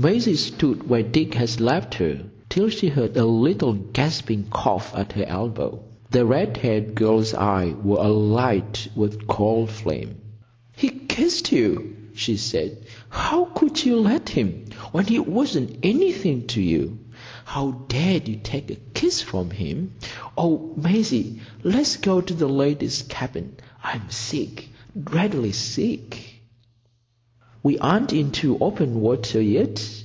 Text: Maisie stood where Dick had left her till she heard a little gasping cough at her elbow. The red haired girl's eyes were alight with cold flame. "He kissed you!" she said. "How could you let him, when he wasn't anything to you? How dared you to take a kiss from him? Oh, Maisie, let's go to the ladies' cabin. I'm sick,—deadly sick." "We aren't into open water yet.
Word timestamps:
Maisie 0.00 0.36
stood 0.36 0.88
where 0.88 1.02
Dick 1.02 1.34
had 1.34 1.58
left 1.58 1.94
her 1.94 2.22
till 2.48 2.68
she 2.68 2.86
heard 2.88 3.16
a 3.16 3.24
little 3.26 3.72
gasping 3.72 4.44
cough 4.48 4.94
at 4.94 5.10
her 5.14 5.24
elbow. 5.24 5.82
The 6.12 6.24
red 6.24 6.56
haired 6.56 6.94
girl's 6.94 7.34
eyes 7.34 7.74
were 7.82 7.96
alight 7.98 8.86
with 8.94 9.26
cold 9.26 9.70
flame. 9.72 10.20
"He 10.76 10.88
kissed 10.88 11.50
you!" 11.50 11.96
she 12.14 12.36
said. 12.36 12.76
"How 13.08 13.46
could 13.46 13.84
you 13.84 13.96
let 13.96 14.28
him, 14.28 14.66
when 14.92 15.06
he 15.06 15.18
wasn't 15.18 15.78
anything 15.82 16.46
to 16.48 16.62
you? 16.62 16.98
How 17.44 17.72
dared 17.88 18.28
you 18.28 18.36
to 18.36 18.40
take 18.42 18.70
a 18.70 18.76
kiss 18.94 19.20
from 19.20 19.50
him? 19.50 19.94
Oh, 20.36 20.74
Maisie, 20.76 21.40
let's 21.64 21.96
go 21.96 22.20
to 22.20 22.34
the 22.34 22.46
ladies' 22.46 23.02
cabin. 23.02 23.56
I'm 23.82 24.08
sick,—deadly 24.10 25.50
sick." 25.50 26.36
"We 27.60 27.76
aren't 27.80 28.12
into 28.12 28.56
open 28.60 29.00
water 29.00 29.42
yet. 29.42 30.04